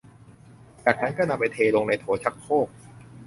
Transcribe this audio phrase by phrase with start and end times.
[0.85, 2.67] จากนั้นก็นำไปเทลงในโถชักโครก